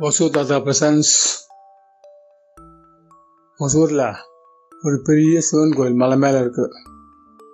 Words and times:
ஒசூர் 0.00 0.34
தாத்தா 0.36 0.56
பிரசன்ஸ். 0.56 1.12
ஒசூரில் 3.60 4.16
ஒரு 4.82 5.00
பெரிய 5.04 5.40
சிவன் 5.40 5.74
கோயில் 5.76 5.94
மலை 5.94 6.16
மேலே 6.16 6.38
இருக்குது 6.38 6.72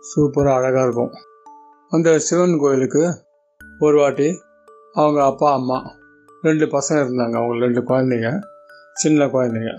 சூப்பராக 0.09 0.55
அழகாக 0.55 0.83
இருக்கும். 0.83 1.13
அந்த 1.91 2.19
சிவன் 2.19 2.59
கோயிலுக்கு 2.59 3.03
ஒரு 3.79 3.97
வாட்டி 3.97 4.41
அவங்க 4.93 5.25
அப்பா 5.25 5.53
அம்மா 5.53 5.79
ரெண்டு 6.43 6.67
பசங்க 6.67 6.99
இருந்தாங்க. 7.03 7.37
அவங்க 7.41 7.59
ரெண்டு 7.59 7.81
குழந்தைங்க 7.81 8.41
சின்ன 8.95 9.27
குழந்தைங்க. 9.27 9.73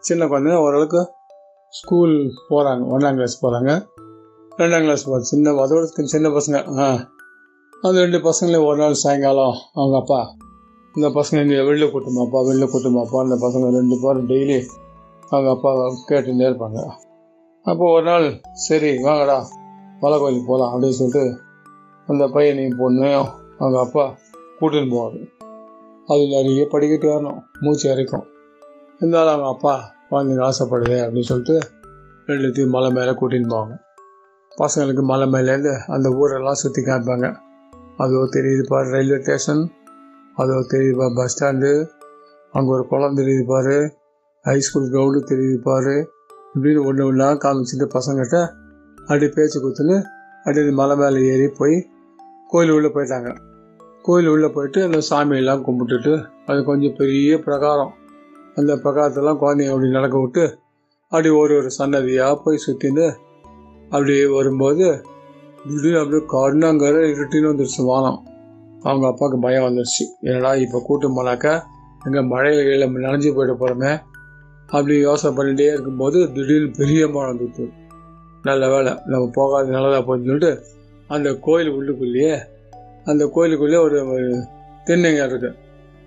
சின்ன 0.00 0.26
குழந்தைங்க 0.26 0.60
ஓரளவுக்கு 0.64 1.12
ஸ்கூல் 1.70 2.32
போகிறாங்க 2.48 2.84
ஒன்றாம் 2.94 3.14
கிளாஸ் 3.14 3.46
போகிறாங்க 3.46 3.72
ரெண்டாம் 4.58 4.86
கிளாஸ் 4.86 5.10
போகிறாங்க 5.10 5.30
சின்ன 5.32 5.52
அதோட 5.52 5.84
சின்ன 6.14 6.28
பசங்க. 6.28 6.78
ஆ 6.78 6.86
அந்த 7.86 8.00
ரெண்டு 8.04 8.18
பசங்களையும் 8.18 8.64
ஒரு 8.64 8.76
நாள் 8.76 8.94
சாயங்காலம் 8.94 9.56
அவங்க 9.72 9.96
அப்பா 9.96 10.20
இந்த 10.94 11.08
பசங்க 11.08 11.42
இங்கே 11.42 11.58
வெளில 11.68 11.86
கூட்டமாப்பா 11.90 12.38
வெளில 12.48 12.64
கூட்டமாப்பா 12.72 13.18
அந்த 13.24 13.36
பசங்க 13.44 13.70
ரெண்டு 13.76 13.96
பேரும் 14.02 14.28
டெய்லி 14.30 14.56
அவங்க 15.30 15.50
அப்பா 15.50 15.70
கேட்டுட்டே 16.08 16.48
இருப்பாங்க 16.48 16.80
அப்போ 17.66 17.84
ஒரு 17.92 18.04
நாள் 18.04 18.26
சரி 18.66 18.90
வாங்கடா 18.96 19.38
மலை 20.00 20.18
கோயிலுக்கு 20.18 20.48
போகலாம் 20.50 20.72
அப்படின்னு 20.72 20.98
சொல்லிட்டு 21.00 21.24
அந்த 22.06 22.26
பையனையும் 22.26 22.78
பொண்ணையும் 22.80 23.28
அவங்க 23.58 23.78
அப்பா 23.80 24.04
கூட்டின்னு 24.60 24.92
போவார். 24.94 25.18
அது 26.06 26.22
நிறைய 26.26 26.66
படிக்கட்டு 26.70 27.08
வரணும் 27.14 27.40
மூச்சு 27.60 27.94
இறைக்கும் 27.94 28.26
இருந்தாலும் 29.00 29.34
அவங்க 29.34 29.48
அப்பா 29.48 29.74
குழந்தைங்க 30.10 30.44
ஆசைப்படுது 30.50 30.96
அப்படின்னு 31.04 31.30
சொல்லிட்டு 31.32 31.58
ரெண்டுத்தையும் 32.26 32.74
மலை 32.76 32.90
மேலே 32.92 33.10
கூட்டின்னு 33.10 33.52
போவாங்க. 33.54 33.74
பசங்களுக்கு 34.62 35.02
மலை 35.02 35.28
மேலேருந்து 35.34 35.74
அந்த 35.86 36.08
ஊரெல்லாம் 36.10 36.62
சுற்றி 36.62 36.82
காமிப்பாங்க. 36.82 37.28
அதோ 37.98 38.20
தெரியுது 38.36 38.64
பாரு 38.68 38.88
ரயில்வே 38.94 39.18
ஸ்டேஷன் 39.22 39.62
அதோ 40.36 40.56
தெரியுது 40.72 40.96
பாரு 41.00 41.14
பஸ் 41.20 41.32
ஸ்டாண்டு 41.34 41.70
அங்கே 42.54 42.70
ஒரு 42.74 42.84
குளம் 42.90 43.18
தெரியுது 43.20 43.44
பாரு. 43.44 43.76
ஹைஸ்கூல் 44.44 44.90
கிரவுண்டு 44.92 45.20
தெரியுது 45.30 45.58
பாரு. 45.62 45.96
இப்படின்னு 46.54 46.84
ஒன்று 46.88 47.02
ஒன்றா 47.08 47.28
காமிச்சிட்டு 47.44 47.86
பசங்கிட்ட 47.96 48.36
அப்படியே 49.08 49.30
பேச்சு 49.36 49.58
கொடுத்துன்னு 49.64 49.96
அப்படியே 50.44 50.74
மலை 50.80 50.94
மேலே 50.96 51.20
ஏறி 51.32 51.48
போய் 51.58 51.76
கோயில் 52.50 52.72
உள்ளே 52.76 52.90
போயிட்டாங்க. 52.94 53.30
கோயில் 54.04 54.30
உள்ளே 54.34 54.48
போயிட்டு 54.48 54.80
அந்த 54.86 54.98
சாமியெல்லாம் 55.10 55.64
கும்பிட்டுட்டு 55.66 56.12
அது 56.46 56.60
கொஞ்சம் 56.70 56.96
பெரிய 57.00 57.38
பிரகாரம். 57.46 57.92
அந்த 58.56 58.72
பிரகாரத்தெல்லாம் 58.84 59.40
குழந்தைங்க 59.42 59.74
அப்படி 59.74 59.90
நடக்க 59.98 60.16
விட்டு 60.20 60.44
அப்படி 61.12 61.28
ஒரு 61.40 61.52
ஒரு 61.60 61.70
சன்னதியாக 61.78 62.40
போய் 62.44 62.64
சுற்றின்னு 62.66 63.06
அப்படியே 63.90 64.24
வரும்போது 64.36 64.86
திடீர்னு 65.64 65.98
அப்படியே 65.98 66.22
கருணாங்கிற 66.34 67.00
இருட்டின்னு 67.12 67.50
வந்துருச்சு 67.52 67.84
வானம். 67.84 68.26
அவங்க 68.82 69.06
அப்பாவுக்கு 69.06 69.38
பயம் 69.40 69.66
வந்துருச்சு. 69.68 70.04
என்னடா 70.20 70.54
இப்போ 70.54 70.82
கூட்டு 70.86 71.08
போனாக்கா 71.16 71.60
எங்கே 72.06 72.20
மழையில 72.32 72.62
கீழே 72.62 72.86
நனைஞ்சு 72.86 73.30
போயிட 73.36 73.52
போகிறோமே 73.52 74.00
அப்படி 74.68 74.98
யோசனை 75.00 75.36
பண்ணிகிட்டே 75.36 75.72
இருக்கும்போது 75.72 76.32
திடீர்னு 76.32 76.70
பெரிய 76.70 77.08
மழை 77.08 77.28
வந்துட்டு 77.32 77.64
நல்ல 78.42 78.68
வேலை 78.68 78.92
நம்ம 79.06 79.30
போகாத 79.32 79.70
நல்லதாக 79.70 80.02
போச்சுன்னு 80.04 80.26
சொல்லிட்டு 80.26 80.62
அந்த 81.08 81.34
கோயில் 81.34 81.70
உள்ளுக்குள்ளேயே 81.70 82.34
அந்த 83.04 83.24
கோயிலுக்குள்ளேயே 83.34 83.80
ஒரு 83.82 83.98
திண்ணைங்க 84.86 85.22
தென்னைங்க 85.26 85.52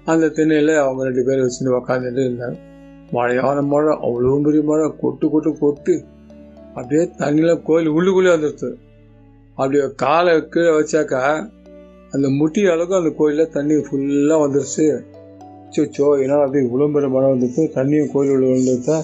அந்த 0.06 0.28
தென்னையில் 0.28 0.74
அவங்க 0.76 1.04
ரெண்டு 1.04 1.24
பேரும் 1.24 1.46
வச்சுட்டு 1.46 1.76
உக்காந்துட்டு 1.80 2.22
இருந்தாங்க. 2.28 2.58
மழையான 3.12 3.62
மழை 3.62 3.94
அவ்வளோ 4.08 4.42
பெரிய 4.42 4.64
மழை 4.64 4.94
கொட்டு 5.02 5.30
கொட்டு 5.30 5.58
கொட்டு. 5.58 6.06
அப்படியே 6.76 7.04
தண்ணியில் 7.18 7.62
கோயில் 7.62 7.90
உள்ளுக்குள்ளே 7.90 8.32
வந்துடுச்சு 8.36 8.70
அப்படி 9.62 9.80
காலை 10.04 10.34
கீழே 10.54 10.72
வச்சாக்கா 10.78 11.22
அந்த 12.16 12.28
முட்டி 12.38 12.62
அளவுக்கு 12.74 13.00
அந்த 13.00 13.12
கோயிலில் 13.18 13.54
தண்ணி 13.56 13.76
ஃபுல்லாக 13.88 14.44
வந்துருச்சு. 14.44 14.86
சோச்சோ 15.74 16.08
என்னால் 16.24 16.44
அப்படியே 16.46 16.64
இவ்வளோ 16.68 16.88
மழை 17.16 17.28
வந்துட்டு 17.34 17.62
தண்ணியும் 17.76 18.10
கோயில் 18.14 18.34
உள்ள 18.36 18.48
வந்துருத்தா 18.54 18.98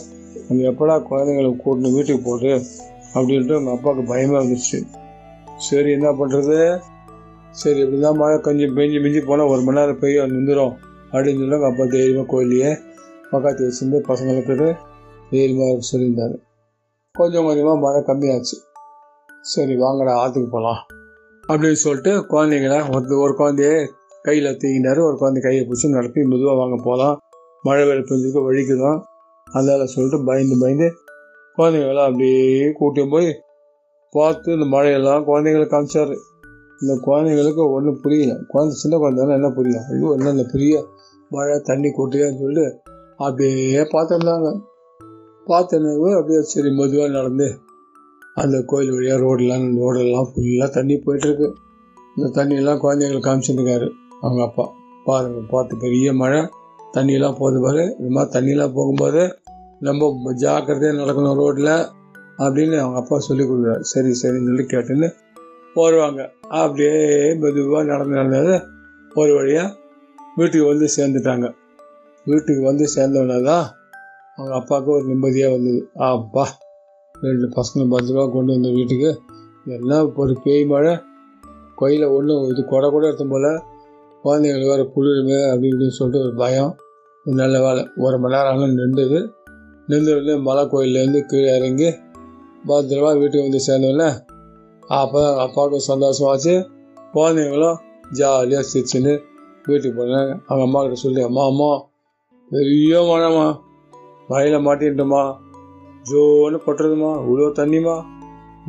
அங்கே 0.49 0.63
எப்படா 0.71 0.95
குழந்தைங்களை 1.09 1.49
கூட்டினு 1.63 1.93
வீட்டுக்கு 1.95 2.21
போட்டு 2.27 2.51
அப்படின்ட்டு 3.15 3.55
அவங்க 3.57 3.71
அப்பாவுக்கு 3.75 4.03
பயமாக 4.11 4.39
இருந்துச்சு. 4.39 4.79
சரி 5.67 5.89
என்ன 5.97 6.09
பண்ணுறது 6.19 6.57
சரி 7.61 7.79
இப்படி 7.83 7.99
தான் 7.99 8.19
மழை 8.21 8.35
கொஞ்சம் 8.47 8.75
பெஞ்சு 8.77 8.97
மிஞ்சி 9.03 9.21
போனால் 9.29 9.51
ஒரு 9.53 9.61
மணி 9.67 9.79
நேரம் 9.79 10.01
பெய்யும் 10.01 10.33
நின்றுடும் 10.35 10.73
அப்படின்னு 11.11 11.39
சொல்லி 11.41 11.57
அவங்க 11.57 11.69
அப்பா 11.71 11.85
தைரியமாக 11.95 12.27
கோயிலையே 12.33 12.71
பக்கத்து 13.31 13.67
வச்சுருந்து 13.67 13.99
பசங்களுக்கு 14.09 14.57
தைரியமாக 15.31 15.79
சொல்லியிருந்தார். 15.91 16.35
கொஞ்சம் 17.15 17.47
கொஞ்சமாக 17.47 17.77
மழை 17.85 18.01
கம்மியாச்சு. 18.09 18.57
சரி 19.41 19.75
வாங்கடா 19.75 20.13
ஆற்றுக்கு 20.15 20.49
போகலாம் 20.49 20.81
அப்படின்னு 21.47 21.71
சொல்லிட்டு 21.71 22.11
குழந்தைங்கள 22.11 22.95
ஒரு 22.95 23.19
ஒரு 23.19 23.33
குழந்தைய 23.37 23.87
கையில் 24.23 24.57
தூங்கினார் 24.57 24.99
ஒரு 25.01 25.17
குழந்தை 25.17 25.41
கையை 25.41 25.65
பிடிச்சி 25.65 25.89
நடத்தி 25.89 26.21
மெதுவாக 26.23 26.57
வாங்க 26.57 26.83
போகலாம் 26.83 27.17
மழை 27.63 27.85
வேலை 27.85 28.01
பெஞ்சிருக்க 28.01 28.41
வழிக்குதான் 28.51 28.99
அதனால் 29.51 29.85
சொல்லிட்டு 29.85 30.25
பயந்து 30.25 30.57
பயந்து 30.59 30.87
குழந்தைங்களாம் 31.57 32.09
அப்படியே 32.09 32.67
கூட்டியும் 32.69 33.09
போய் 33.09 33.41
பார்த்து 34.09 34.53
இந்த 34.53 34.77
மழையெல்லாம் 34.77 35.25
குழந்தைங்களுக்கு 35.25 35.73
காமிச்சார். 35.73 36.13
இந்த 36.81 36.93
குழந்தைங்களுக்கு 37.05 37.71
ஒன்றும் 37.71 37.99
புரியல. 38.01 38.39
குழந்தை 38.47 38.75
சின்ன 38.75 38.97
குழந்தைன்னா 38.97 39.33
என்ன 39.33 39.49
புரியும் 39.49 39.85
ஐயோ 39.89 40.11
என்ன 40.11 40.29
இந்த 40.29 40.49
பெரிய 40.51 40.83
மழை 41.29 41.59
தண்ணி 41.59 41.87
கூட்டியான்னு 41.87 42.39
சொல்லிட்டு 42.39 42.81
அப்படியே 43.17 43.81
பார்த்துருந்தாங்க 43.81 44.49
பார்த்தனவு 45.47 46.17
அப்படியே 46.17 46.41
சரி 46.41 46.69
மெதுவாக 46.69 47.09
நடந்து 47.09 47.59
அந்த 48.37 48.61
கோயில் 48.61 48.93
வழியாக 48.93 49.21
ரோடெலாம் 49.25 49.65
ரோடெல்லாம் 49.81 50.29
ஃபுல்லாக 50.31 50.69
தண்ணி 50.71 50.95
போயிட்டுருக்கு. 51.05 51.47
இந்த 52.15 52.27
தண்ணியெல்லாம் 52.37 52.81
குழந்தைங்களுக்கு 52.83 53.27
காமிச்சிருக்காரு 53.29 53.87
அவங்க 54.21 54.43
அப்பா. 54.43 54.65
பாருங்க 55.05 55.41
பார்த்து 55.49 55.77
பெரிய 55.77 56.13
மழை. 56.13 56.41
தண்ணியெல்லாம் 56.95 57.37
போகுது 57.39 57.59
பாரு. 57.61 57.95
இந்த 57.99 58.09
மாதிரி 58.09 58.31
தண்ணியெல்லாம் 58.35 58.73
போகும்போது 58.73 59.21
ரொம்ப 59.81 60.33
ஜாக்கிரதையாக 60.33 60.99
நடக்கணும் 61.01 61.39
ரோட்டில் 61.41 61.73
அப்படின்னு 62.37 62.75
அவங்க 62.79 62.97
அப்பா 62.97 63.19
சொல்லி 63.19 63.43
கொடுக்குறாரு. 63.43 63.79
சரி 63.79 64.11
சரின்னு 64.21 64.49
சொல்லி 64.49 64.63
கேட்டுன்னு 64.63 65.09
வருவாங்க 65.75 66.21
அப்படியே 66.47 66.93
மெதுவாக 67.35 67.83
நடந்து 67.83 68.15
நடந்தது 68.15 68.55
ஒரு 69.11 69.33
வழியாக 69.35 69.75
வீட்டுக்கு 70.37 70.67
வந்து 70.67 70.87
சேர்ந்துட்டாங்க. 70.97 71.47
வீட்டுக்கு 72.25 72.61
வந்து 72.63 72.85
சேர்ந்தோடனே 72.95 73.43
தான் 73.43 73.65
அவங்க 74.37 74.55
அப்பாவுக்கு 74.55 74.91
ஒரு 74.91 75.05
நிம்மதியாக 75.05 75.53
வந்தது. 75.55 75.89
அப்பா 75.95 76.45
ரெண்டு 77.21 77.45
பசங்களை 77.47 77.87
பத்திரமா 77.93 78.31
கொண்டு 78.31 78.53
வந்த 78.53 78.69
வீட்டுக்கு. 78.71 79.21
எல்லாம் 79.65 80.15
ஒரு 80.15 80.39
பேய் 80.43 80.65
மழை. 80.65 80.97
கோயிலில் 81.75 82.07
ஒன்றும் 82.07 82.49
இது 82.49 82.65
கொடை 82.65 82.89
கூட 82.89 83.05
எடுத்த 83.05 83.25
போல். 83.25 83.63
குழந்தைங்களுக்கு 84.23 84.67
வேறு 84.67 84.91
குளிருமே 84.95 85.49
அப்படி 85.49 85.69
இப்படின்னு 85.69 85.97
சொல்லிட்டு 85.99 86.25
ஒரு 86.27 86.35
பயம். 86.35 86.75
நல்ல 87.23 87.61
வேலை. 87.61 87.87
ஒரு 87.97 88.19
மணி 88.19 88.35
நேரம் 88.35 88.53
ஆனால் 88.53 88.69
நின்றுது. 88.69 89.31
நின்றுடனே 89.87 90.41
மலை 90.41 90.63
கோயிலேருந்து 90.63 91.21
கீழே 91.21 91.57
இறங்கி 91.57 91.89
பத்திரமா 92.67 93.19
வீட்டுக்கு 93.19 93.49
வந்து 93.49 93.61
சேர்ந்தோடனே 93.67 94.09
அப்போ 94.87 95.37
அப்பாவுக்கு 95.37 95.95
சந்தோஷமாச்சு. 95.95 96.67
குழந்தைங்களும் 97.13 97.77
ஜாலியாக 98.11 98.67
சிரிச்சுன்னு 98.73 99.19
வீட்டுக்கு 99.63 100.03
போனாங்க. 100.03 100.39
அவங்க 100.45 100.65
அம்மா 100.65 100.81
கிட்ட 100.81 100.95
சொல்லி 100.95 101.21
அம்மா 101.21 101.45
அம்மா 101.45 101.85
பெரிய 102.49 103.01
மழைம்மா. 103.01 103.59
மழையில் 104.27 104.65
மாட்டின்ட்டுமா 104.65 105.45
ஜோன்னு 106.07 106.57
கொட்டுறதுமா? 106.65 107.11
இவ்வளோ 107.25 107.47
தண்ணிமா? 107.59 107.95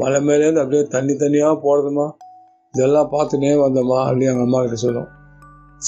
மலை 0.00 0.18
மேலேருந்து 0.26 0.62
அப்படியே 0.62 0.82
தண்ணி 0.94 1.12
தண்ணியாக 1.12 1.54
போகிறதுமா 1.64 2.06
இதெல்லாம் 2.74 3.08
பார்த்துனே 3.12 3.52
வந்தோம்மா 3.62 3.98
அப்படின்னு 4.06 4.30
எங்கள் 4.32 4.46
அம்மா 4.46 4.58
கிட்ட 4.60 4.76
சொல்லும் 4.76 5.08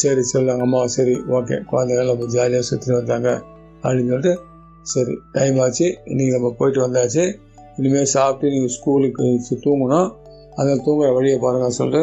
சரி 0.01 0.23
சொல்லு 0.23 0.51
எங்கள் 0.53 0.67
அம்மா 0.67 0.81
சரி 0.87 1.15
ஓகே. 1.37 1.57
குழந்தைகள் 1.65 2.11
நம்ம 2.11 2.27
ஜாலியாக 2.35 2.65
சுற்றி 2.71 2.95
வந்தாங்க 2.95 3.29
அப்படின்னு 3.83 4.13
சொல்லிட்டு 4.13 4.35
சரி 4.83 5.15
டைம் 5.33 5.59
ஆச்சு. 5.59 5.87
இன்றைக்கி 6.05 6.33
நம்ம 6.37 6.51
போயிட்டு 6.59 6.81
வந்தாச்சு. 6.87 7.25
இனிமேல் 7.77 8.11
சாப்பிட்டு 8.15 8.53
நீங்கள் 8.55 8.75
ஸ்கூலுக்கு 8.77 9.27
தூங்கணும் 9.67 10.09
அந்த 10.57 10.73
தூங்குற 10.87 11.15
வழியை 11.15 11.39
பாருங்கள் 11.39 11.79
சொல்லிட்டு 11.79 12.03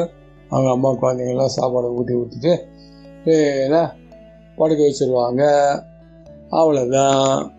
அவங்க 0.50 0.70
அம்மா 0.72 0.90
குழந்தைங்கள்லாம் 1.02 1.56
சாப்பாடை 1.58 1.90
ஊட்டி 1.98 2.14
ஊற்றிட்டு 2.14 2.54
ஏன்னா 3.36 3.82
படுக்க 4.56 4.82
வச்சுருவாங்க. 4.84 5.44
அவ்வளோதான் 6.50 7.56